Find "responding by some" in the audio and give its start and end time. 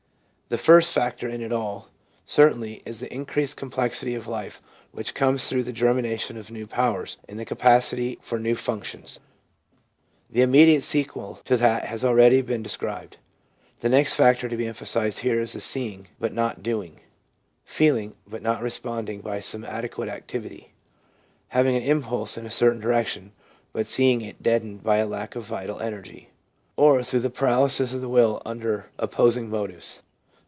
18.61-19.63